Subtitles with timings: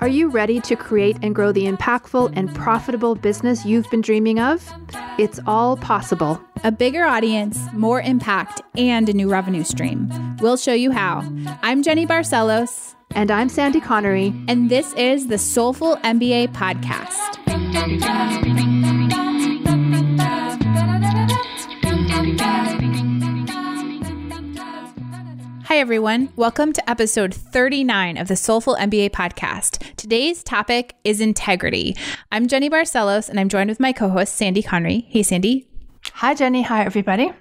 [0.00, 4.40] Are you ready to create and grow the impactful and profitable business you've been dreaming
[4.40, 4.68] of?
[5.16, 6.40] It's all possible.
[6.64, 10.10] A bigger audience, more impact, and a new revenue stream.
[10.40, 11.22] We'll show you how.
[11.62, 12.96] I'm Jenny Barcelos.
[13.14, 14.34] And I'm Sandy Connery.
[14.48, 17.38] And this is the Soulful MBA Podcast.
[25.72, 26.28] Hi, everyone.
[26.36, 29.96] Welcome to episode 39 of the Soulful MBA podcast.
[29.96, 31.96] Today's topic is integrity.
[32.30, 35.06] I'm Jenny Barcelos, and I'm joined with my co host, Sandy Connery.
[35.08, 35.66] Hey, Sandy.
[36.16, 36.60] Hi, Jenny.
[36.60, 37.32] Hi, everybody.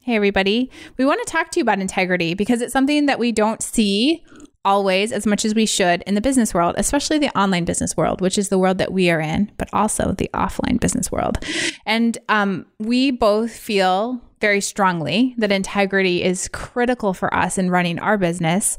[0.00, 0.72] Hey, everybody.
[0.96, 4.24] We want to talk to you about integrity because it's something that we don't see
[4.64, 8.20] always as much as we should in the business world, especially the online business world,
[8.20, 11.38] which is the world that we are in, but also the offline business world.
[11.86, 17.98] And um, we both feel very strongly that integrity is critical for us in running
[18.00, 18.76] our business.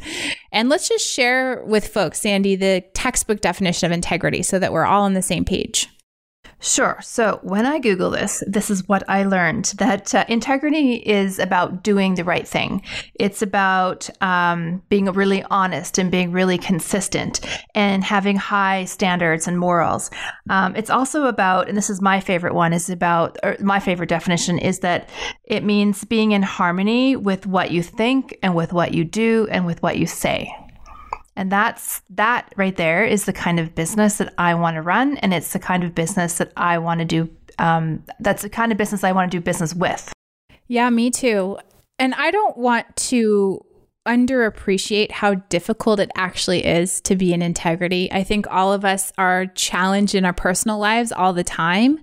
[0.51, 4.85] And let's just share with folks, Sandy, the textbook definition of integrity so that we're
[4.85, 5.87] all on the same page.
[6.63, 6.97] Sure.
[7.01, 11.83] So when I Google this, this is what I learned that uh, integrity is about
[11.83, 12.81] doing the right thing.
[13.15, 17.41] It's about um, being really honest and being really consistent
[17.75, 20.09] and having high standards and morals.
[20.49, 24.57] Um, it's also about, and this is my favorite one, is about, my favorite definition
[24.57, 25.09] is that
[25.43, 29.65] it means being in harmony with what you think and with what you do and
[29.65, 30.49] with what you say.
[31.35, 35.17] And that's that right there is the kind of business that I want to run.
[35.17, 37.29] And it's the kind of business that I want to do.
[37.59, 40.11] Um, that's the kind of business I want to do business with.
[40.67, 41.57] Yeah, me too.
[41.99, 43.63] And I don't want to
[44.05, 48.11] underappreciate how difficult it actually is to be in integrity.
[48.11, 51.99] I think all of us are challenged in our personal lives all the time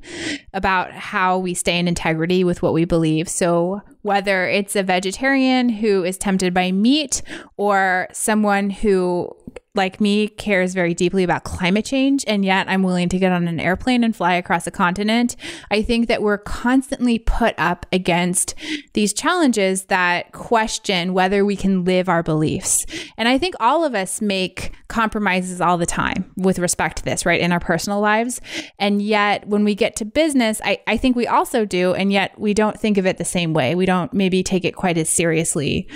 [0.54, 3.28] about how we stay in integrity with what we believe.
[3.28, 7.20] So, whether it's a vegetarian who is tempted by meat
[7.58, 9.30] or someone who
[9.74, 13.46] like me, cares very deeply about climate change, and yet I'm willing to get on
[13.46, 15.36] an airplane and fly across a continent.
[15.70, 18.54] I think that we're constantly put up against
[18.94, 22.84] these challenges that question whether we can live our beliefs.
[23.16, 27.24] And I think all of us make compromises all the time with respect to this,
[27.24, 28.40] right, in our personal lives.
[28.78, 32.38] And yet, when we get to business, I, I think we also do, and yet
[32.40, 33.76] we don't think of it the same way.
[33.76, 35.88] We don't maybe take it quite as seriously.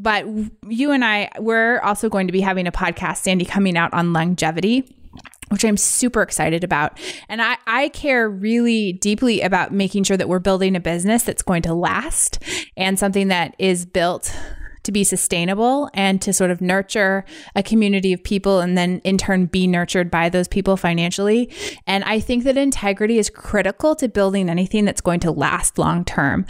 [0.00, 0.26] But
[0.66, 4.12] you and I, we're also going to be having a podcast Sandy coming out on
[4.12, 4.96] longevity
[5.50, 6.96] which I'm super excited about.
[7.28, 11.42] And I, I care really deeply about making sure that we're building a business that's
[11.42, 12.40] going to last
[12.76, 14.32] and something that is built
[14.82, 17.24] to be sustainable and to sort of nurture
[17.54, 21.52] a community of people and then in turn be nurtured by those people financially.
[21.86, 26.04] And I think that integrity is critical to building anything that's going to last long
[26.04, 26.46] term.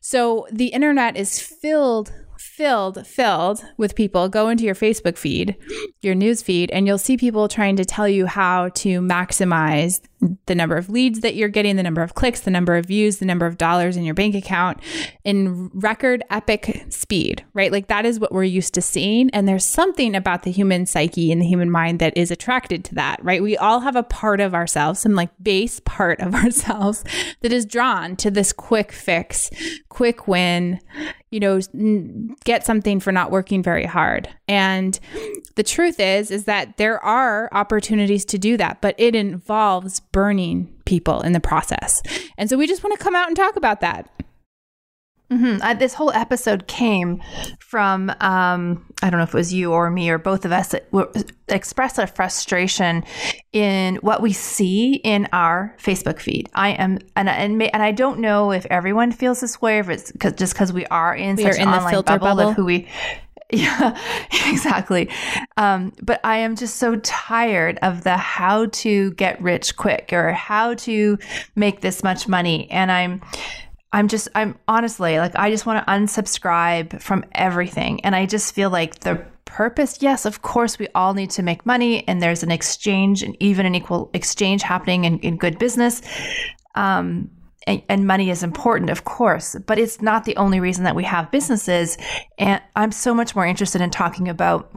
[0.00, 2.12] So the internet is filled
[2.52, 4.28] filled, filled with people.
[4.28, 5.56] Go into your Facebook feed,
[6.02, 10.02] your news feed, and you'll see people trying to tell you how to maximize
[10.46, 13.18] the number of leads that you're getting, the number of clicks, the number of views,
[13.18, 14.78] the number of dollars in your bank account
[15.24, 17.72] in record epic speed, right?
[17.72, 19.30] Like that is what we're used to seeing.
[19.30, 22.94] And there's something about the human psyche and the human mind that is attracted to
[22.94, 23.42] that, right?
[23.42, 27.04] We all have a part of ourselves, some like base part of ourselves
[27.40, 29.50] that is drawn to this quick fix,
[29.88, 30.80] quick win,
[31.32, 31.58] you know,
[32.44, 34.28] get something for not working very hard.
[34.46, 35.00] And
[35.56, 40.72] the truth is, is that there are opportunities to do that, but it involves burning
[40.84, 42.02] people in the process.
[42.36, 44.08] And so we just want to come out and talk about that.
[45.32, 45.62] Mm-hmm.
[45.62, 47.22] Uh, this whole episode came
[47.58, 50.68] from um, I don't know if it was you or me or both of us
[50.68, 50.88] that
[51.48, 53.02] expressed a frustration
[53.52, 56.50] in what we see in our Facebook feed.
[56.54, 60.12] I am and and, and I don't know if everyone feels this way, if it's
[60.20, 62.86] cause, just because we are in we such an online bubble, bubble of who we
[63.54, 63.98] yeah,
[64.48, 65.10] exactly.
[65.58, 70.32] Um, but I am just so tired of the how to get rich quick or
[70.32, 71.18] how to
[71.54, 72.70] make this much money.
[72.70, 73.20] And I'm,
[73.92, 78.02] I'm just, I'm honestly like, I just want to unsubscribe from everything.
[78.06, 81.66] And I just feel like the purpose, yes, of course, we all need to make
[81.66, 86.00] money and there's an exchange and even an equal exchange happening in, in good business.
[86.74, 87.28] Um,
[87.66, 91.04] and, and, money is important, of course, but it's not the only reason that we
[91.04, 91.96] have businesses.
[92.38, 94.70] And I'm so much more interested in talking about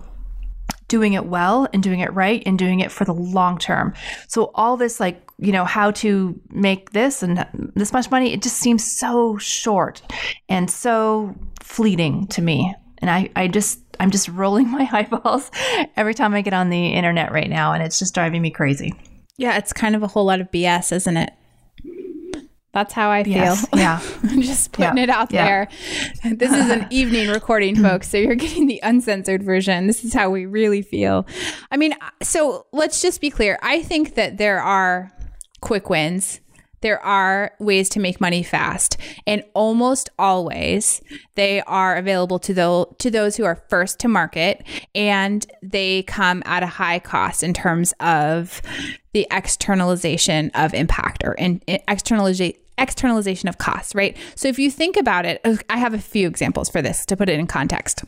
[0.87, 3.93] doing it well and doing it right and doing it for the long term.
[4.27, 7.45] So all this like, you know, how to make this and
[7.75, 10.01] this much money, it just seems so short
[10.47, 12.73] and so fleeting to me.
[12.99, 15.49] And I, I just I'm just rolling my eyeballs
[15.95, 18.93] every time I get on the internet right now and it's just driving me crazy.
[19.37, 21.33] Yeah, it's kind of a whole lot of BS, isn't it?
[22.75, 23.33] That's how I feel.
[23.35, 23.65] Yes.
[23.73, 24.01] Yeah.
[24.23, 25.03] I'm just putting Yeah.
[25.03, 25.45] it out Yeah.
[25.45, 26.35] there.
[26.35, 28.09] This is an evening recording, folks.
[28.09, 29.87] So you're getting the uncensored version.
[29.87, 31.25] This is how we really feel.
[31.71, 33.57] I mean, so let's just be clear.
[33.61, 35.09] I think that there are
[35.61, 36.41] quick wins.
[36.81, 41.01] There are ways to make money fast, and almost always
[41.33, 44.63] they are available to those to those who are first to market,
[44.93, 48.61] and they come at a high cost in terms of
[49.13, 54.17] the externalization of impact or in, in externalization externalization of costs, right?
[54.35, 57.29] So if you think about it, I have a few examples for this to put
[57.29, 58.03] it in context.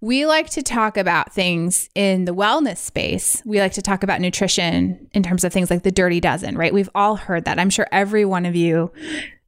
[0.00, 3.42] We like to talk about things in the wellness space.
[3.44, 6.72] We like to talk about nutrition in terms of things like the dirty dozen, right?
[6.72, 7.58] We've all heard that.
[7.58, 8.92] I'm sure every one of you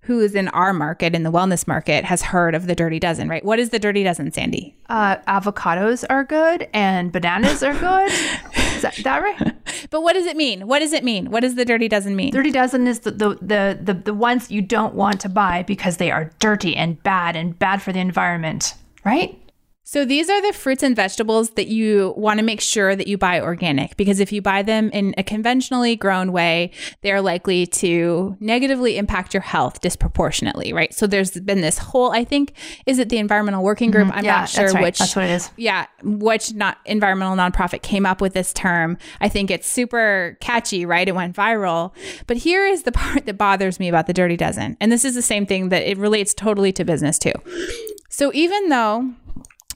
[0.02, 3.28] who is in our market, in the wellness market, has heard of the dirty dozen,
[3.28, 3.44] right?
[3.44, 4.74] What is the dirty dozen, Sandy?
[4.88, 8.10] Uh, avocados are good and bananas are good.
[8.84, 9.56] Is that, that right?
[9.90, 10.68] But what does it mean?
[10.68, 11.30] What does it mean?
[11.30, 12.32] What does the dirty dozen mean?
[12.32, 15.96] Dirty dozen is the, the, the, the, the ones you don't want to buy because
[15.96, 18.74] they are dirty and bad and bad for the environment,
[19.04, 19.39] right?
[19.92, 23.18] So these are the fruits and vegetables that you want to make sure that you
[23.18, 26.70] buy organic because if you buy them in a conventionally grown way,
[27.00, 30.94] they're likely to negatively impact your health disproportionately, right?
[30.94, 32.52] So there's been this whole I think
[32.86, 34.06] is it the environmental working group?
[34.06, 34.26] I'm Mm-hmm.
[34.26, 34.82] Yeah, not sure that's right.
[34.84, 35.50] which That's what it is.
[35.56, 38.96] yeah, which not environmental nonprofit came up with this term.
[39.20, 41.08] I think it's super catchy, right?
[41.08, 41.92] It went viral.
[42.28, 44.76] But here is the part that bothers me about the dirty dozen.
[44.80, 47.32] And this is the same thing that it relates totally to business too.
[48.08, 49.14] So even though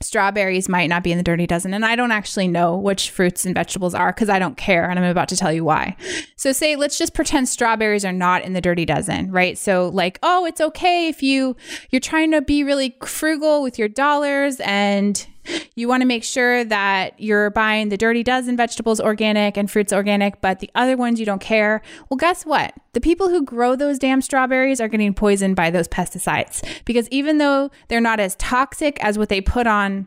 [0.05, 3.45] strawberries might not be in the dirty dozen and i don't actually know which fruits
[3.45, 5.97] and vegetables are because i don't care and i'm about to tell you why.
[6.37, 9.57] So say let's just pretend strawberries are not in the dirty dozen right?
[9.59, 11.57] So like oh it's okay if you
[11.91, 15.27] you're trying to be really frugal with your dollars and
[15.75, 19.93] you want to make sure that you're buying the dirty dozen vegetables organic and fruits
[19.93, 21.83] organic, but the other ones you don't care.
[22.09, 22.75] Well, guess what?
[22.93, 27.39] The people who grow those damn strawberries are getting poisoned by those pesticides because even
[27.39, 30.07] though they're not as toxic as what they put on,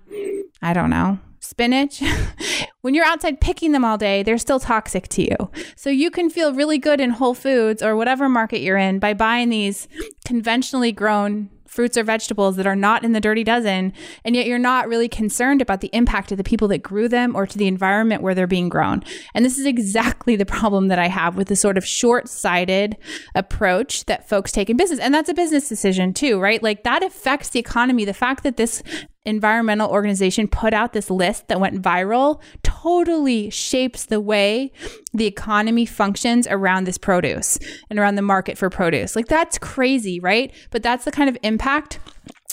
[0.62, 2.02] I don't know, spinach,
[2.82, 5.52] when you're outside picking them all day, they're still toxic to you.
[5.76, 9.14] So you can feel really good in Whole Foods or whatever market you're in by
[9.14, 9.88] buying these
[10.26, 13.94] conventionally grown fruits or vegetables that are not in the dirty dozen,
[14.24, 17.36] and yet you're not really concerned about the impact of the people that grew them
[17.36, 19.04] or to the environment where they're being grown.
[19.34, 22.98] And this is exactly the problem that I have with the sort of short sighted
[23.36, 25.00] approach that folks take in business.
[25.00, 26.62] And that's a business decision too, right?
[26.64, 28.06] Like that affects the economy.
[28.06, 28.82] The fact that this
[29.28, 34.72] environmental organization put out this list that went viral totally shapes the way
[35.14, 37.60] the economy functions around this produce
[37.90, 39.16] and around the market for produce.
[39.16, 40.54] Like that's crazy, right?
[40.72, 42.00] But that's the kind of impact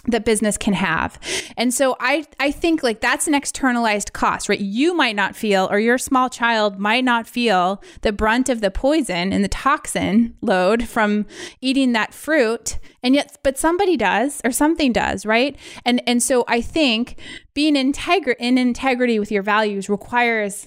[0.07, 1.19] that business can have.
[1.57, 4.61] And so I I think like that's an externalized cost, right?
[4.61, 8.71] You might not feel or your small child might not feel the brunt of the
[8.71, 11.27] poison and the toxin load from
[11.61, 15.57] eating that fruit and yet but somebody does or something does, right?
[15.85, 17.19] And and so I think
[17.55, 20.67] being integri- in integrity with your values requires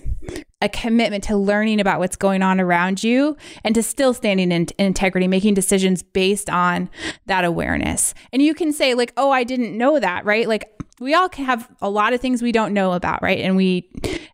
[0.61, 4.67] a commitment to learning about what's going on around you and to still standing in,
[4.77, 6.89] in, integrity, making decisions based on
[7.27, 8.13] that awareness.
[8.33, 10.47] And you can say, like, oh, I didn't know that, right?
[10.47, 13.39] Like, we all have a lot of things we don't know about, right?
[13.39, 13.87] And we,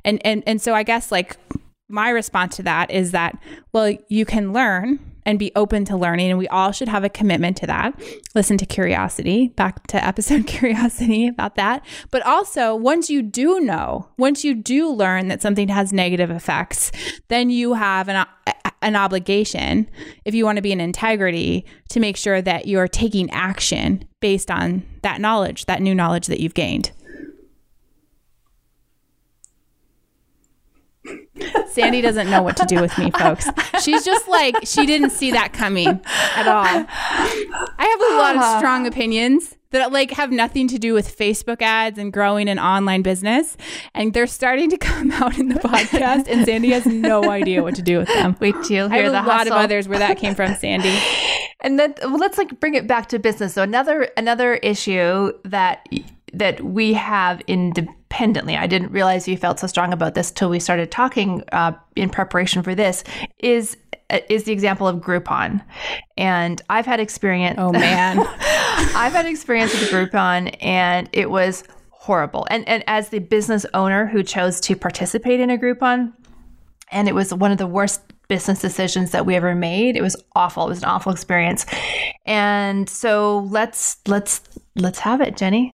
[0.05, 1.35] and, and, and so I guess like
[1.89, 3.37] my response to that is that,
[3.73, 6.29] well, you can learn and be open to learning.
[6.29, 7.99] And we all should have a commitment to that.
[8.35, 11.85] Listen to curiosity, back to episode curiosity about that.
[12.11, 16.91] But also, once you do know, once you do learn that something has negative effects,
[17.27, 18.25] then you have an,
[18.81, 19.89] an obligation,
[20.25, 24.49] if you want to be in integrity, to make sure that you're taking action based
[24.49, 26.91] on that knowledge, that new knowledge that you've gained.
[31.67, 33.47] Sandy doesn't know what to do with me, folks.
[33.81, 36.63] She's just like, she didn't see that coming at all.
[36.65, 38.57] I have a lot of uh-huh.
[38.59, 43.01] strong opinions that like have nothing to do with Facebook ads and growing an online
[43.01, 43.57] business.
[43.93, 47.75] And they're starting to come out in the podcast, and Sandy has no idea what
[47.75, 48.37] to do with them.
[48.39, 49.53] Wait till you I hear have the a lot hustle.
[49.53, 50.97] of others where that came from, Sandy.
[51.59, 53.53] And then well, let's like bring it back to business.
[53.53, 55.87] So another another issue that
[56.33, 57.41] that we have
[58.13, 58.55] independently.
[58.55, 62.09] I didn't realize you felt so strong about this till we started talking uh, in
[62.09, 63.03] preparation for this.
[63.39, 63.77] Is
[64.29, 65.63] is the example of Groupon,
[66.17, 67.55] and I've had experience.
[67.57, 68.19] Oh man.
[68.95, 72.45] I've had experience with Groupon, and it was horrible.
[72.49, 76.13] And and as the business owner who chose to participate in a Groupon,
[76.91, 79.97] and it was one of the worst business decisions that we ever made.
[79.97, 80.67] It was awful.
[80.67, 81.65] It was an awful experience.
[82.25, 84.41] And so let's let's
[84.75, 85.71] let's have it, Jenny.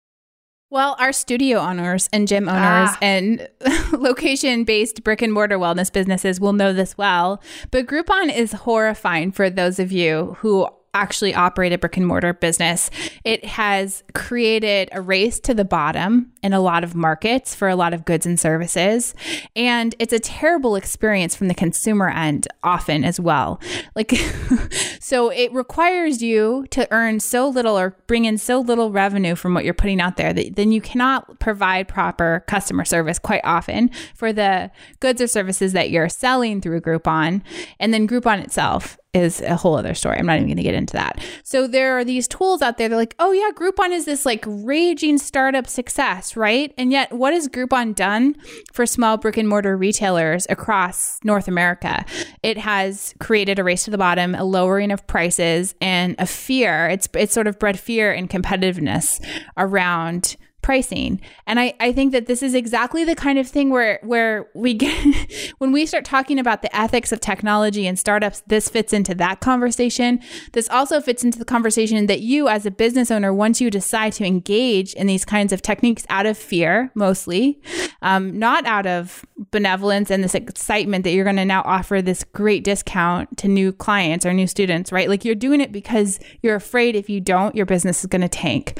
[0.70, 2.98] Well, our studio owners and gym owners Ah.
[3.02, 3.48] and
[3.94, 7.42] location based brick and mortar wellness businesses will know this well.
[7.72, 12.34] But Groupon is horrifying for those of you who actually operate a brick and mortar
[12.34, 12.90] business.
[13.24, 17.76] It has created a race to the bottom in a lot of markets for a
[17.76, 19.14] lot of goods and services.
[19.56, 23.60] And it's a terrible experience from the consumer end often as well.
[23.96, 24.12] Like,
[25.00, 29.54] so it requires you to earn so little or bring in so little revenue from
[29.54, 33.90] what you're putting out there that then you cannot provide proper customer service quite often
[34.16, 37.42] for the goods or services that you're selling through Groupon.
[37.80, 40.18] And then Groupon itself is a whole other story.
[40.18, 41.24] I'm not even going to get into that.
[41.44, 42.90] So there are these tools out there.
[42.90, 46.74] They're like, oh yeah, Groupon is this like raging startup success, right?
[46.78, 48.36] And yet, what has Groupon done
[48.74, 52.06] for small brick and mortar retailers across North America?
[52.44, 56.88] It has created a race to the bottom, a lowering of prices, and a fear.
[56.88, 59.24] It's it's sort of bred fear and competitiveness
[59.58, 60.38] around
[60.68, 61.22] pricing.
[61.46, 64.74] And I, I think that this is exactly the kind of thing where where we
[64.74, 69.16] get when we start talking about the ethics of technology and startups, this fits into
[69.16, 70.20] that conversation.
[70.52, 74.12] This also fits into the conversation that you as a business owner, once you decide
[74.14, 77.62] to engage in these kinds of techniques out of fear, mostly,
[78.02, 82.26] um, not out of benevolence and this excitement that you're going to now offer this
[82.26, 85.08] great discount to new clients or new students, right?
[85.08, 88.28] Like you're doing it because you're afraid if you don't, your business is going to
[88.28, 88.78] tank.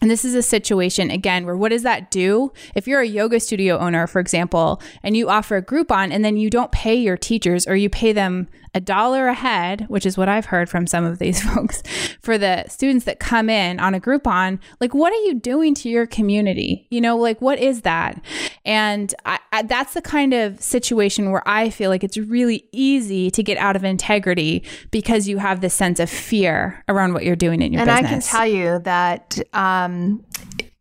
[0.00, 2.52] And this is a situation, again, where what does that do?
[2.74, 6.36] If you're a yoga studio owner, for example, and you offer a Groupon and then
[6.36, 10.16] you don't pay your teachers or you pay them a dollar a head, which is
[10.16, 11.82] what I've heard from some of these folks,
[12.20, 15.88] for the students that come in on a Groupon, like what are you doing to
[15.88, 16.86] your community?
[16.90, 18.22] You know, like what is that?
[18.64, 23.30] And I, I, that's the kind of situation where I feel like it's really easy
[23.30, 27.36] to get out of integrity because you have this sense of fear around what you're
[27.36, 27.98] doing in your and business.
[27.98, 30.24] And I can tell you that um,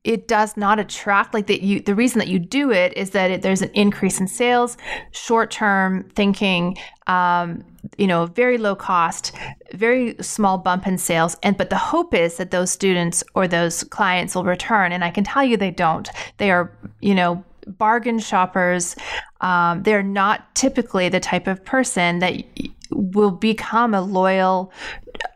[0.04, 3.32] it does not attract like that you the reason that you do it is that
[3.32, 4.78] it, there's an increase in sales
[5.12, 6.78] short term thinking
[7.08, 7.64] um,
[7.98, 9.36] you know very low cost
[9.74, 13.84] very small bump in sales and but the hope is that those students or those
[13.86, 16.10] clients will return and i can tell you they don't.
[16.38, 18.96] They are you know bargain shoppers.
[19.42, 22.44] Um, they're not typically the type of person that
[22.92, 24.72] will become a loyal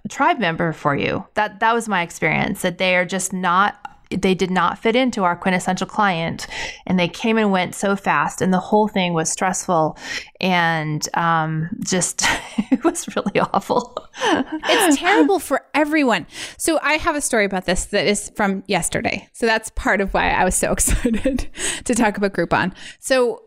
[0.09, 1.25] tribe member for you.
[1.35, 3.79] That that was my experience that they are just not
[4.15, 6.47] they did not fit into our quintessential client
[6.85, 9.97] and they came and went so fast and the whole thing was stressful
[10.41, 12.23] and um, just
[12.71, 14.07] it was really awful.
[14.21, 16.27] It's terrible for everyone.
[16.57, 19.27] So i have a story about this that is from yesterday.
[19.33, 21.47] So that's part of why i was so excited
[21.85, 22.73] to talk about groupon.
[22.99, 23.43] So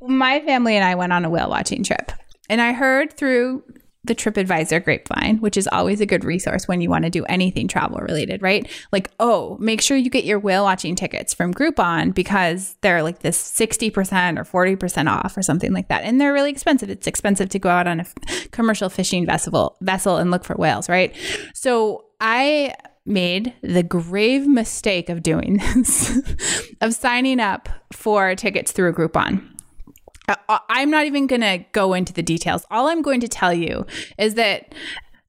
[0.00, 2.10] my family and i went on a whale watching trip
[2.48, 3.62] and i heard through
[4.04, 7.68] the TripAdvisor grapevine, which is always a good resource when you want to do anything
[7.68, 8.68] travel related, right?
[8.92, 13.18] Like, oh, make sure you get your whale watching tickets from Groupon because they're like
[13.18, 16.04] this 60% or 40% off or something like that.
[16.04, 16.88] And they're really expensive.
[16.88, 18.06] It's expensive to go out on a
[18.52, 21.14] commercial fishing vessel vessel and look for whales, right?
[21.52, 26.18] So I made the grave mistake of doing this,
[26.80, 29.46] of signing up for tickets through Groupon.
[30.30, 32.64] Uh, uh, I'm not even going to go into the details.
[32.70, 33.84] All I'm going to tell you
[34.16, 34.72] is that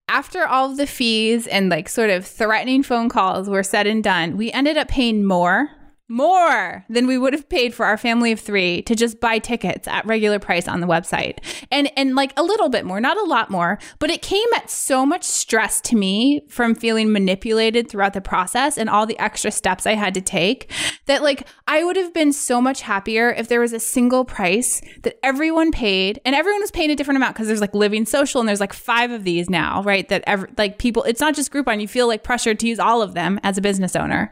[0.08, 4.03] after all of the fees and like sort of threatening phone calls were said and
[4.03, 5.72] done, we ended up paying more
[6.12, 9.88] more than we would have paid for our family of three to just buy tickets
[9.88, 11.39] at regular price on the website.
[11.72, 14.70] And and like a little bit more not a lot more but it came at
[14.70, 19.51] so much stress to me from feeling manipulated throughout the process and all the extra
[19.51, 20.72] steps i had to take
[21.06, 24.82] that like i would have been so much happier if there was a single price
[25.03, 26.20] that everyone paid.
[26.25, 28.74] And everyone was paying a different amount because there's like living social and there's like
[28.74, 30.08] five of these now right?
[30.10, 31.82] That ever like people it's not just groupon.
[31.82, 34.32] You feel like pressured to use all of them as a business owner.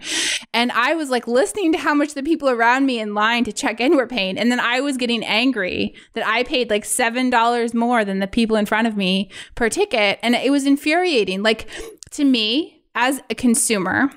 [0.54, 3.54] And i was like listening to how much the people around me in line to
[3.54, 4.38] check in were paying.
[4.38, 8.56] And then I was getting angry that I paid like $7 more than the people
[8.56, 10.20] in front of me per ticket.
[10.22, 11.44] And it was infuriating.
[11.44, 11.68] Like
[12.12, 14.10] to me, as a consumer,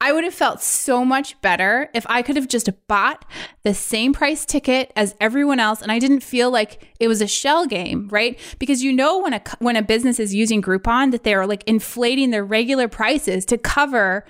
[0.00, 3.24] I would have felt so much better if I could have just bought
[3.64, 7.26] the same price ticket as everyone else and I didn't feel like it was a
[7.26, 8.38] shell game, right?
[8.58, 11.64] Because you know when a when a business is using Groupon that they are like
[11.64, 14.24] inflating their regular prices to cover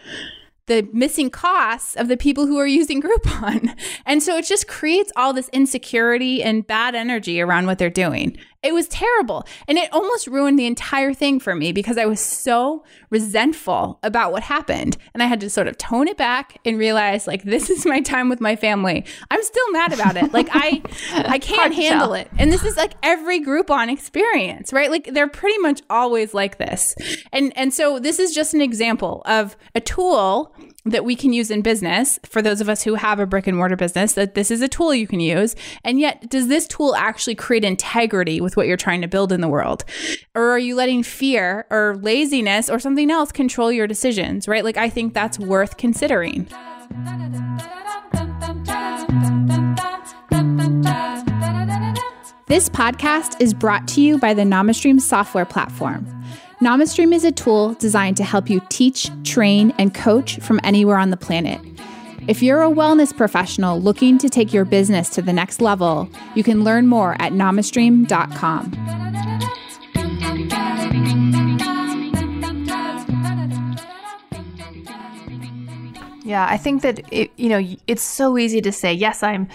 [0.68, 3.76] the missing costs of the people who are using Groupon.
[4.06, 8.38] And so it just creates all this insecurity and bad energy around what they're doing.
[8.60, 9.46] It was terrible.
[9.68, 14.32] And it almost ruined the entire thing for me because I was so resentful about
[14.32, 14.96] what happened.
[15.14, 18.00] And I had to sort of tone it back and realize like this is my
[18.00, 19.04] time with my family.
[19.30, 20.32] I'm still mad about it.
[20.32, 22.28] Like I I can't handle it.
[22.36, 24.90] And this is like every Groupon experience, right?
[24.90, 26.96] Like they're pretty much always like this.
[27.32, 30.52] And and so this is just an example of a tool
[30.84, 33.56] that we can use in business for those of us who have a brick and
[33.56, 35.54] mortar business that this is a tool you can use.
[35.84, 39.40] And yet does this tool actually create integrity with what you're trying to build in
[39.40, 39.84] the world?
[40.34, 44.64] Or are you letting fear or laziness or something else control your decisions right?
[44.64, 46.48] Like i think that's worth considering.
[52.46, 56.06] This podcast is brought to you by the NamaStream software platform
[56.60, 61.10] NamaStream is a tool designed to help you teach, train, and coach from anywhere on
[61.10, 61.60] the planet.
[62.26, 66.42] If you're a wellness professional looking to take your business to the next level, you
[66.42, 68.72] can learn more at namastream.com.
[76.24, 79.48] Yeah, I think that it, you know it's so easy to say yes, I'm,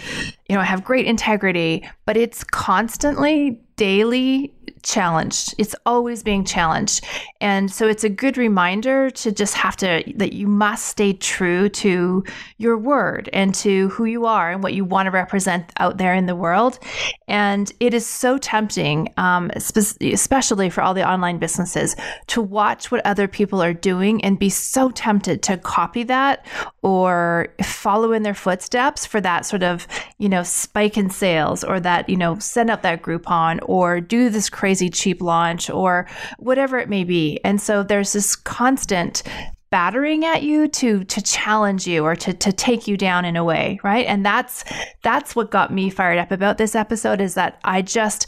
[0.48, 4.53] you know, I have great integrity, but it's constantly daily
[4.84, 5.56] challenged.
[5.58, 7.04] It's always being challenged.
[7.42, 11.70] And so it's a good reminder to just have to, that you must stay true
[11.70, 12.24] to
[12.58, 16.13] your word and to who you are and what you want to represent out there
[16.13, 16.80] in the world.
[17.28, 21.96] And it is so tempting, um, especially for all the online businesses,
[22.28, 26.46] to watch what other people are doing and be so tempted to copy that
[26.82, 29.88] or follow in their footsteps for that sort of,
[30.18, 34.30] you know, spike in sales or that, you know, send out that Groupon or do
[34.30, 37.39] this crazy cheap launch or whatever it may be.
[37.44, 39.24] And so there's this constant
[39.74, 43.44] battering at you to to challenge you or to to take you down in a
[43.44, 44.06] way, right?
[44.06, 44.63] And that's
[45.01, 48.27] that's what got me fired up about this episode is that I just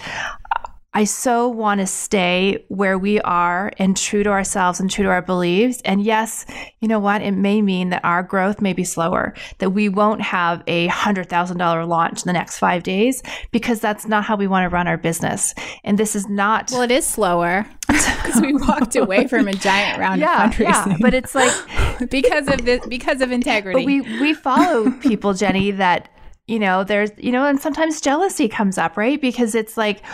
[0.95, 5.09] I so want to stay where we are and true to ourselves and true to
[5.09, 5.81] our beliefs.
[5.83, 6.45] And yes,
[6.79, 7.21] you know what?
[7.21, 11.87] It may mean that our growth may be slower, that we won't have a $100,000
[11.89, 13.21] launch in the next five days
[13.51, 15.53] because that's not how we want to run our business.
[15.83, 16.71] And this is not.
[16.71, 20.91] Well, it is slower because we walked away from a giant round yeah, of fundraising.
[20.91, 21.51] Yeah, but it's like
[22.09, 23.81] because of this, because of integrity.
[23.81, 26.07] But we we follow people, Jenny, that
[26.47, 29.19] you know, there's, you know, and sometimes jealousy comes up, right?
[29.19, 30.05] Because it's like,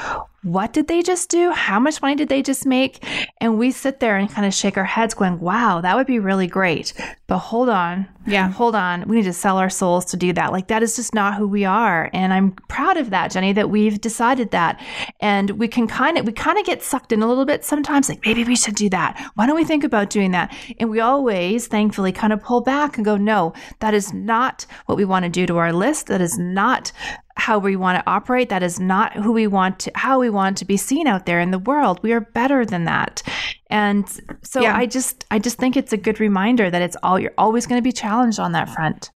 [0.43, 1.51] what did they just do?
[1.51, 3.05] How much money did they just make?
[3.39, 6.19] And we sit there and kind of shake our heads, going, wow, that would be
[6.19, 6.93] really great.
[7.31, 8.09] But hold on.
[8.27, 8.51] Yeah.
[8.51, 9.07] Hold on.
[9.07, 10.51] We need to sell our souls to do that.
[10.51, 12.09] Like, that is just not who we are.
[12.11, 14.81] And I'm proud of that, Jenny, that we've decided that.
[15.22, 18.09] And we can kind of, we kind of get sucked in a little bit sometimes,
[18.09, 19.31] like, maybe we should do that.
[19.35, 20.53] Why don't we think about doing that?
[20.77, 24.98] And we always, thankfully, kind of pull back and go, no, that is not what
[24.98, 26.07] we want to do to our list.
[26.07, 26.91] That is not
[27.37, 28.50] how we want to operate.
[28.50, 31.39] That is not who we want to, how we want to be seen out there
[31.39, 32.00] in the world.
[32.03, 33.24] We are better than that.
[33.70, 34.07] And
[34.44, 34.75] so yeah.
[34.75, 37.79] I just, I just think it's a good reminder that it's all, you're always going
[37.79, 39.11] to be challenged on that front.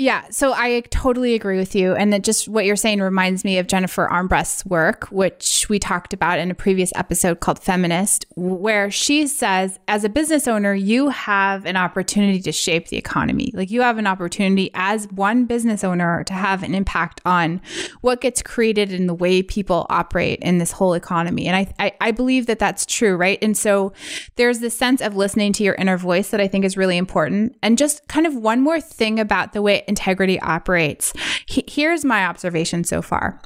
[0.00, 1.94] Yeah, so I totally agree with you.
[1.94, 6.14] And that just what you're saying reminds me of Jennifer Armbrust's work, which we talked
[6.14, 11.10] about in a previous episode called Feminist, where she says, as a business owner, you
[11.10, 13.50] have an opportunity to shape the economy.
[13.52, 17.60] Like you have an opportunity as one business owner to have an impact on
[18.00, 21.46] what gets created and the way people operate in this whole economy.
[21.46, 23.38] And I, I, I believe that that's true, right?
[23.42, 23.92] And so
[24.36, 27.58] there's this sense of listening to your inner voice that I think is really important.
[27.62, 31.12] And just kind of one more thing about the way integrity operates.
[31.44, 33.42] He, here's my observation so far.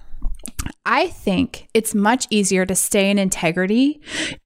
[0.87, 4.01] I think it's much easier to stay in integrity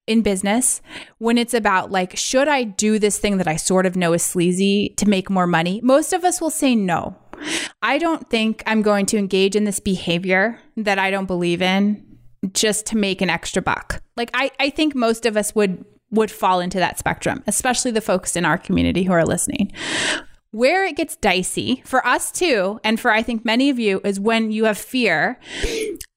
[0.07, 0.81] in business
[1.19, 4.23] when it's about like, should I do this thing that I sort of know is
[4.23, 5.81] sleazy to make more money?
[5.83, 7.17] Most of us will say no.
[7.83, 12.05] I don't think I'm going to engage in this behavior that I don't believe in
[12.53, 14.01] just to make an extra buck.
[14.17, 18.01] Like I, I think most of us would would fall into that spectrum, especially the
[18.01, 19.71] folks in our community who are listening.
[20.59, 24.18] Where it gets dicey for us too, and for I think many of you, is
[24.18, 25.38] when you have fear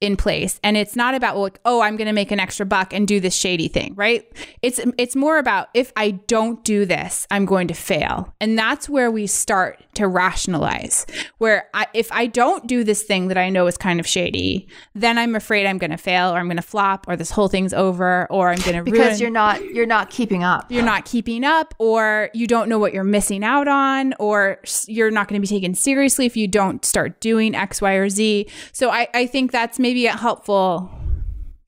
[0.02, 0.60] in place.
[0.64, 3.20] And it's not about like oh i'm going to make an extra buck and do
[3.20, 4.26] this shady thing right?
[4.62, 8.34] It's it's more about if i don't do this i'm going to fail.
[8.40, 11.06] And that's where we start to rationalize
[11.38, 14.68] where I, if i don't do this thing that i know is kind of shady
[14.96, 17.50] then i'm afraid i'm going to fail or i'm going to flop or this whole
[17.50, 19.20] thing's over or i'm going to because ruin.
[19.20, 20.72] you're not you're not keeping up.
[20.72, 25.12] You're not keeping up or you don't know what you're missing out on or you're
[25.12, 28.48] not going to be taken seriously if you don't start doing x y or z.
[28.72, 30.90] So i i think that's maybe maybe a helpful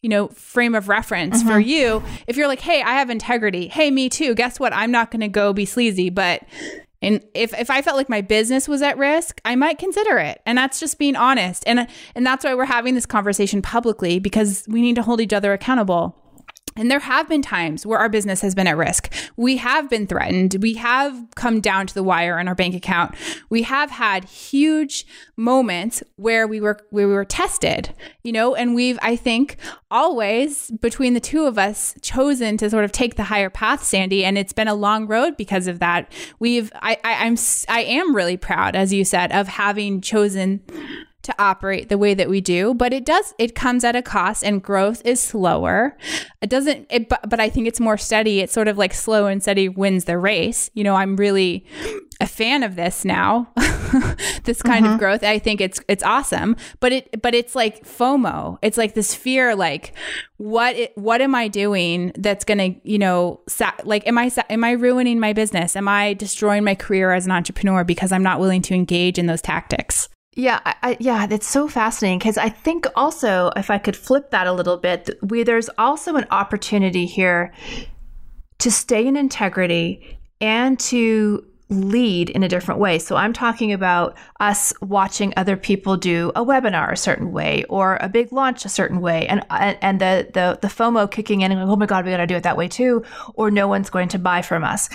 [0.02, 1.50] you know frame of reference mm-hmm.
[1.50, 2.02] for you.
[2.26, 3.68] If you're like hey i have integrity.
[3.68, 4.34] Hey me too.
[4.34, 4.72] Guess what?
[4.74, 6.44] I'm not going to go be sleazy but
[7.02, 10.42] and if, if i felt like my business was at risk i might consider it.
[10.46, 11.66] And that's just being honest.
[11.68, 15.34] And and that's why we're having this conversation publicly because we need to hold each
[15.34, 16.18] other accountable
[16.76, 19.14] And there have been times where our business has been at risk.
[19.36, 20.58] We have been threatened.
[20.62, 23.16] We have come down to the wire on our bank account.
[23.50, 25.06] We have had huge
[25.38, 29.58] moments where we were where we were tested, you know, and we've I think
[29.92, 34.26] always between the two of us chosen to sort of take the higher path, Sandy,
[34.26, 36.12] and it's been a long road because of that.
[36.40, 37.36] We've I, I I'm
[37.70, 40.62] I am really proud as you said of having chosen
[41.24, 44.44] to operate the way that we do but it does it comes at a cost
[44.44, 45.98] and growth is slower.
[46.42, 48.42] It doesn't it but, but i think it's more steady.
[48.42, 50.70] It's sort of like slow and steady wins the race.
[50.74, 51.66] You know i'm really
[52.22, 53.52] a fan of this now
[54.44, 54.94] this kind mm-hmm.
[54.94, 55.24] of growth.
[55.24, 58.58] I think it's it's awesome but it but it's like fomo.
[58.62, 59.94] It's like this fear like
[60.38, 64.28] what it, what am i doing that's going to you know sa- like am i
[64.30, 65.76] sa- am i ruining my business?
[65.76, 69.26] Am i destroying my career as an entrepreneur because i'm not willing to engage in
[69.26, 73.96] those tactics yeah, I, yeah, that's so fascinating because I think also if I could
[73.96, 77.54] flip that a little bit, we, there's also an opportunity here
[78.60, 83.00] to stay in integrity and to lead in a different way.
[83.00, 87.98] So I'm talking about us watching other people do a webinar a certain way or
[88.02, 91.60] a big launch a certain way and and the the, the FOMO kicking in and
[91.60, 93.04] going, oh my God, we gotta do it that way too,
[93.36, 94.90] or no one's going to buy from us.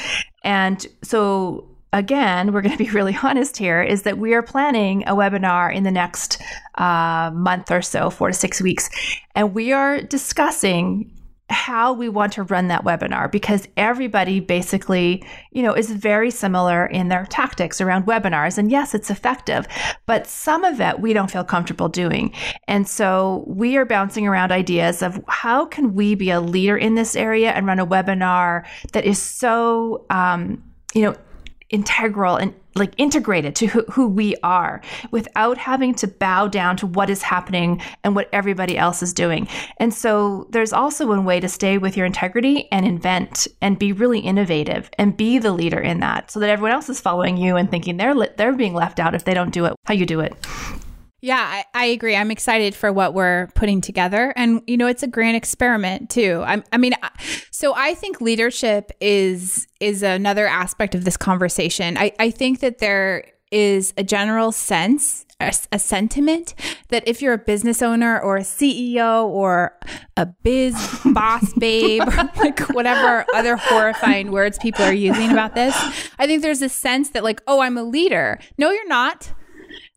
[0.44, 5.02] And so again, we're going to be really honest here, is that we are planning
[5.06, 6.40] a webinar in the next
[6.76, 8.88] uh, month or so, four to six weeks.
[9.34, 11.14] And we are discussing
[11.50, 16.84] how we want to run that webinar because everybody basically, you know, is very similar
[16.86, 18.58] in their tactics around webinars.
[18.58, 19.66] And yes, it's effective,
[20.04, 22.34] but some of it we don't feel comfortable doing.
[22.66, 26.96] And so we are bouncing around ideas of how can we be a leader in
[26.96, 30.62] this area and run a webinar that is so, um,
[30.94, 31.16] you know,
[31.70, 36.86] integral and like integrated to who, who, we are without having to bow down to
[36.86, 39.48] what is happening and what everybody else is doing.
[39.78, 43.92] And so there's also one way to stay with your integrity and invent and be
[43.92, 47.56] really innovative and be the leader in that so that everyone else is following you
[47.56, 50.20] and thinking they're they're being left out if they don't do it how you do
[50.20, 50.34] it.
[51.20, 52.14] Yeah, I, I, agree.
[52.14, 54.32] I'm excited for what we're putting together.
[54.36, 56.44] And, you know, it's a grand experiment too.
[56.46, 56.94] I, I mean,
[57.50, 61.98] so I think leadership is, is another aspect of this conversation.
[61.98, 66.54] I, I think that there is a general sense a, a, sentiment
[66.88, 69.72] that if you're a business owner or a CEO or
[70.16, 75.76] a biz boss babe, or like whatever other horrifying words people are using about this,
[76.18, 78.40] I think there's a sense that like, oh, I'm a leader.
[78.58, 79.32] No, you're not.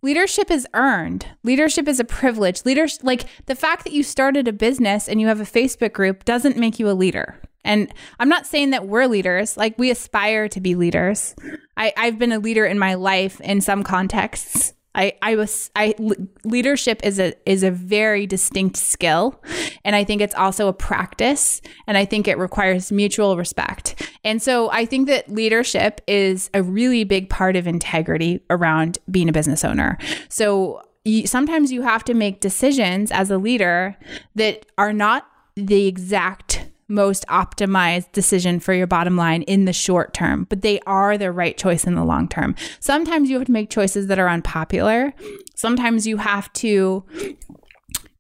[0.04, 1.28] Leadership is earned.
[1.44, 2.66] Leadership is a privilege.
[2.66, 6.26] Leaders like the fact that you started a business and you have a Facebook group
[6.26, 7.40] doesn't make you a leader.
[7.64, 11.36] And I'm not saying that we're leaders, like we aspire to be leaders.
[11.78, 14.74] I, I've been a leader in my life in some contexts.
[14.96, 15.96] I, I was I
[16.44, 19.42] leadership is a is a very distinct skill
[19.84, 24.10] and I think it's also a practice and I think it requires mutual respect.
[24.24, 29.30] And so I think that leadership is a really big part of integrity around being
[29.30, 29.98] a business owner.
[30.30, 33.98] So you, sometimes you have to make decisions as a leader
[34.36, 40.14] that are not the exact most optimized decision for your bottom line in the short
[40.14, 42.54] term, but they are the right choice in the long term.
[42.80, 45.14] Sometimes you have to make choices that are unpopular.
[45.56, 47.04] Sometimes you have to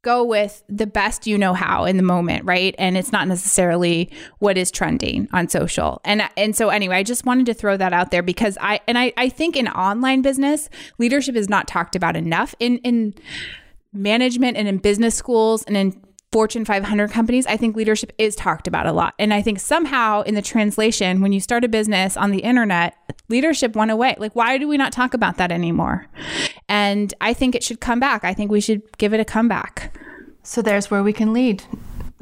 [0.03, 2.73] go with the best you know how in the moment, right?
[2.77, 6.01] And it's not necessarily what is trending on social.
[6.03, 8.97] And and so anyway, I just wanted to throw that out there because I and
[8.97, 12.55] I, I think in online business, leadership is not talked about enough.
[12.59, 13.13] In in
[13.93, 18.65] management and in business schools and in Fortune 500 companies, I think leadership is talked
[18.65, 19.13] about a lot.
[19.19, 22.95] And I think somehow in the translation, when you start a business on the internet,
[23.27, 24.15] leadership went away.
[24.17, 26.07] Like, why do we not talk about that anymore?
[26.69, 28.23] And I think it should come back.
[28.23, 29.97] I think we should give it a comeback.
[30.43, 31.63] So there's where we can lead.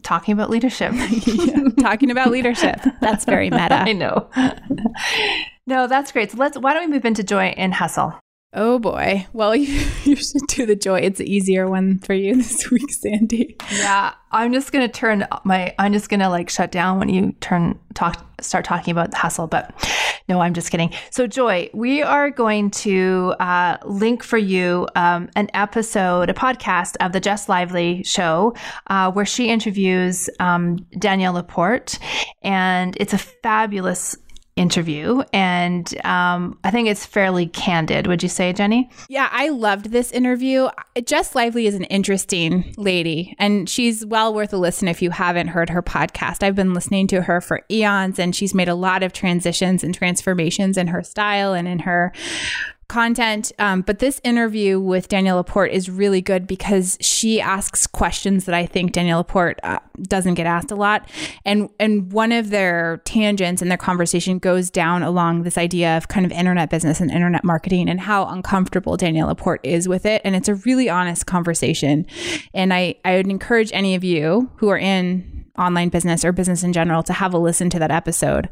[0.02, 0.94] Talking about leadership.
[1.26, 2.80] yeah, talking about leadership.
[3.02, 3.76] That's very meta.
[3.76, 4.30] I know.
[5.68, 6.32] no, that's great.
[6.32, 8.18] So let's why don't we move into joy and hustle?
[8.54, 9.28] Oh boy.
[9.32, 11.00] Well, you, you should do the joy.
[11.02, 13.56] It's the easier one for you this week, Sandy.
[13.72, 15.74] Yeah, I'm just gonna turn my.
[15.78, 19.48] I'm just gonna like shut down when you turn talk start talking about the hustle.
[19.48, 19.74] But
[20.28, 20.94] no, I'm just kidding.
[21.12, 26.96] So, Joy, we are going to uh, link for you um, an episode, a podcast
[27.00, 28.56] of the Jess Lively show,
[28.88, 32.00] uh, where she interviews um, Danielle Laporte,
[32.44, 34.16] and it's a fabulous
[34.60, 35.24] interview.
[35.32, 38.06] And um, I think it's fairly candid.
[38.08, 38.90] Would you say, Jenny?
[39.08, 40.68] Yeah, I loved this interview.
[41.06, 45.48] Jess Lively is an interesting lady, and she's well worth a listen if you haven't
[45.48, 46.44] heard her podcast.
[46.44, 49.96] I've been listening to her for eons, and she's made a lot of transitions and
[49.96, 52.12] transformations in her style and in her
[52.90, 53.52] content.
[53.60, 58.56] Um, but this interview with Danielle Laporte is really good because she asks questions that
[58.56, 61.10] I think Danielle Laporte uh, doesn't get asked a lot.
[61.46, 66.10] And and one of their tangents in their conversation goes down along this idea of
[66.10, 70.22] kind of internet business and internet marketing and how uncomfortable Danielle Laporte is with it.
[70.26, 72.06] And it's a really honest conversation.
[72.54, 76.64] And I, I would encourage any of you who are in online business or business
[76.64, 78.50] in general to have a listen to that episode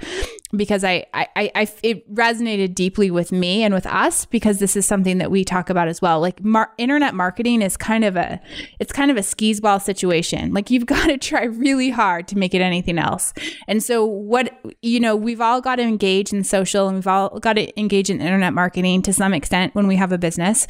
[0.55, 4.85] because I, I, I, it resonated deeply with me and with us because this is
[4.85, 6.21] something that we talk about as well.
[6.21, 8.39] Like mar- internet marketing is kind of a,
[8.79, 10.53] it's kind of a skis ball situation.
[10.53, 13.33] Like you've got to try really hard to make it anything else.
[13.67, 17.39] And so what, you know, we've all got to engage in social and we've all
[17.39, 20.67] got to engage in internet marketing to some extent when we have a business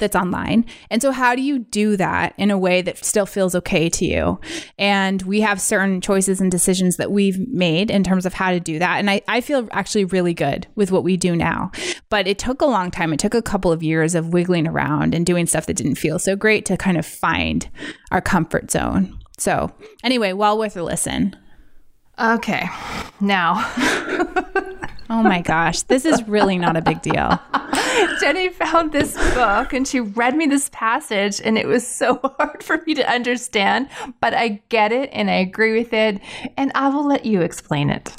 [0.00, 0.64] that's online.
[0.90, 4.04] And so, how do you do that in a way that still feels okay to
[4.04, 4.40] you?
[4.78, 8.58] And we have certain choices and decisions that we've made in terms of how to
[8.58, 8.98] do that.
[8.98, 11.70] And I, I feel actually really good with what we do now.
[12.08, 13.12] But it took a long time.
[13.12, 16.18] It took a couple of years of wiggling around and doing stuff that didn't feel
[16.18, 17.68] so great to kind of find
[18.10, 19.18] our comfort zone.
[19.38, 21.36] So, anyway, well worth a listen.
[22.18, 22.68] Okay.
[23.20, 23.54] Now.
[25.10, 27.14] oh my gosh, this is really not a big deal.
[28.20, 32.62] Jenny found this book and she read me this passage, and it was so hard
[32.62, 33.88] for me to understand,
[34.20, 36.20] but I get it and I agree with it,
[36.56, 38.14] and I will let you explain it.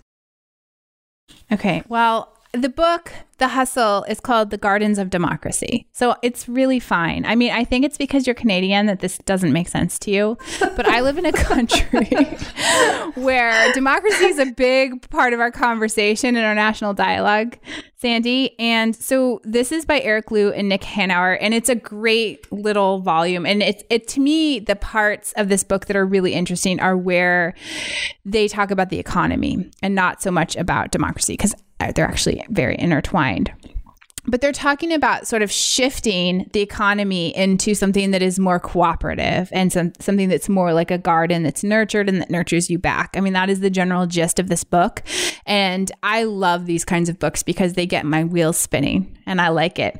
[1.52, 5.88] Okay, well, the book, The Hustle, is called The Gardens of Democracy.
[5.94, 7.26] So it's really fine.
[7.26, 10.38] I mean, I think it's because you're Canadian that this doesn't make sense to you.
[10.60, 12.10] But I live in a country
[13.16, 17.58] where democracy is a big part of our conversation and our national dialogue,
[17.96, 18.60] Sandy.
[18.60, 23.00] And so this is by Eric Liu and Nick Hanauer, and it's a great little
[23.00, 23.46] volume.
[23.46, 26.98] And it's it to me, the parts of this book that are really interesting are
[26.98, 27.54] where
[28.26, 31.34] they talk about the economy and not so much about democracy.
[31.34, 33.52] Because Uh, they're actually very intertwined
[34.28, 39.50] but they're talking about sort of shifting the economy into something that is more cooperative
[39.52, 43.16] and some, something that's more like a garden that's nurtured and that nurtures you back.
[43.16, 45.02] I mean, that is the general gist of this book.
[45.46, 49.50] And I love these kinds of books because they get my wheels spinning and I
[49.50, 50.00] like it.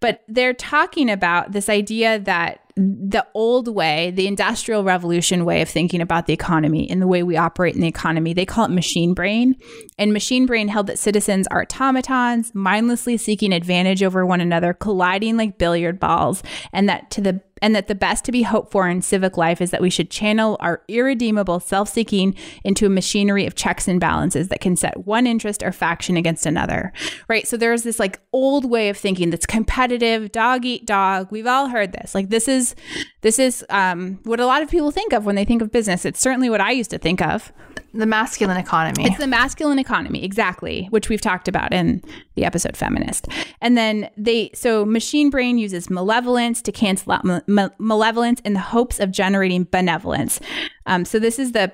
[0.00, 5.68] But they're talking about this idea that the old way, the industrial revolution way of
[5.68, 8.70] thinking about the economy and the way we operate in the economy, they call it
[8.70, 9.56] machine brain.
[9.98, 15.36] And machine brain held that citizens are automatons, mindlessly seeking advantage over one another, colliding
[15.36, 18.88] like billiard balls, and that to the and that the best to be hoped for
[18.88, 23.46] in civic life is that we should channel our irredeemable self seeking into a machinery
[23.46, 26.92] of checks and balances that can set one interest or faction against another.
[27.28, 27.46] Right.
[27.46, 31.28] So there's this like old way of thinking that's competitive, dog eat dog.
[31.30, 32.14] We've all heard this.
[32.14, 32.74] Like this is
[33.22, 36.04] this is um, what a lot of people think of when they think of business.
[36.04, 37.52] It's certainly what I used to think of.
[37.94, 39.06] The masculine economy.
[39.06, 42.02] It's the masculine economy, exactly, which we've talked about in
[42.34, 43.28] the episode Feminist.
[43.60, 48.60] And then they, so machine brain uses malevolence to cancel out ma- malevolence in the
[48.60, 50.40] hopes of generating benevolence.
[50.86, 51.70] Um, so this is the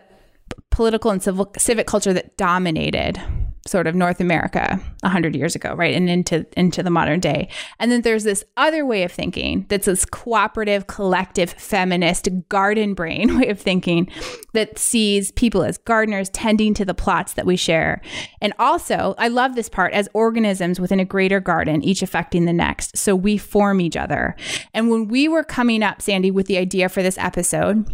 [0.70, 3.20] political and civil, civic culture that dominated
[3.66, 5.94] sort of North America 100 years ago, right?
[5.94, 7.48] And into into the modern day.
[7.78, 13.38] And then there's this other way of thinking that's this cooperative, collective, feminist garden brain
[13.40, 14.10] way of thinking
[14.54, 18.00] that sees people as gardeners tending to the plots that we share.
[18.40, 22.52] And also, I love this part as organisms within a greater garden, each affecting the
[22.52, 22.96] next.
[22.96, 24.36] So we form each other.
[24.74, 27.86] And when we were coming up, Sandy, with the idea for this episode,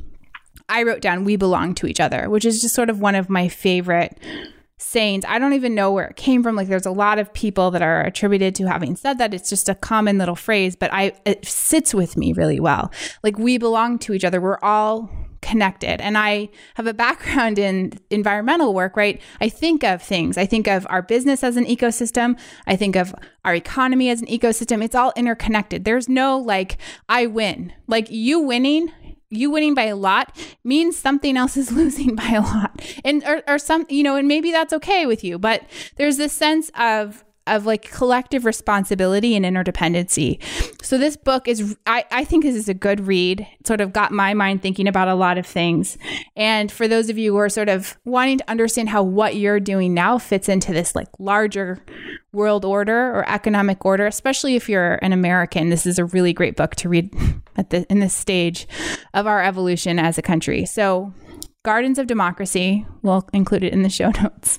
[0.69, 3.29] I wrote down we belong to each other, which is just sort of one of
[3.29, 4.19] my favorite
[4.79, 5.25] sayings.
[5.27, 6.57] I don't even know where it came from.
[6.57, 9.33] Like there's a lot of people that are attributed to having said that.
[9.33, 12.91] It's just a common little phrase, but I it sits with me really well.
[13.23, 14.41] Like we belong to each other.
[14.41, 15.11] We're all
[15.45, 16.01] connected.
[16.01, 19.21] And I have a background in environmental work, right?
[19.43, 20.39] I think of things.
[20.39, 22.39] I think of our business as an ecosystem.
[22.67, 24.83] I think of our economy as an ecosystem.
[24.83, 25.85] It's all interconnected.
[25.85, 26.79] There's no like
[27.11, 27.75] I win.
[27.87, 28.91] Like you winning
[29.31, 32.81] you winning by a lot means something else is losing by a lot.
[33.05, 35.63] And or, or some you know and maybe that's okay with you but
[35.97, 40.43] there's this sense of of like collective responsibility and interdependency.
[40.83, 43.41] So this book is I, I think this is a good read.
[43.41, 45.99] It sort of got my mind thinking about a lot of things.
[46.37, 49.61] And for those of you who are sort of wanting to understand how what you're
[49.61, 51.85] doing now fits into this like larger
[52.33, 56.57] world order or economic order, especially if you're an American, this is a really great
[56.57, 57.15] book to read
[57.57, 58.67] at the in this stage
[59.13, 60.65] of our evolution as a country.
[60.67, 61.13] So
[61.65, 64.59] Gardens of Democracy, we'll include it in the show notes.